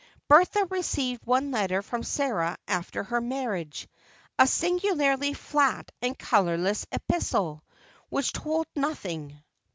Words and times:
Bertha 0.27 0.65
received 0.71 1.27
one 1.27 1.51
letter 1.51 1.83
from 1.83 2.01
Sarah 2.01 2.57
after 2.67 3.03
her 3.03 3.21
marriage, 3.21 3.87
a 4.39 4.47
singularly 4.47 5.35
flat 5.35 5.91
and 6.01 6.17
colorless 6.17 6.87
epistle, 6.91 7.63
which 8.09 8.33
told 8.33 8.65
nothing. 8.75 9.43